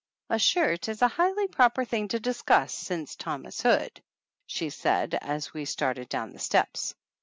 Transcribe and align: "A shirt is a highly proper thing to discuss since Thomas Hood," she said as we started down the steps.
"A 0.31 0.39
shirt 0.39 0.89
is 0.89 1.03
a 1.03 1.07
highly 1.07 1.47
proper 1.47 1.85
thing 1.85 2.07
to 2.07 2.19
discuss 2.19 2.73
since 2.73 3.15
Thomas 3.15 3.61
Hood," 3.61 4.01
she 4.47 4.71
said 4.71 5.13
as 5.21 5.53
we 5.53 5.63
started 5.63 6.09
down 6.09 6.31
the 6.33 6.39
steps. 6.39 6.95